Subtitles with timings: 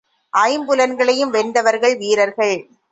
[0.33, 2.55] ஐம்புலன்களையும் வென்றவர்கள் வீரர்கள்.